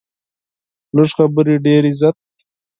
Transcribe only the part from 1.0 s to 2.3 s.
خبرې، ډېر عزت.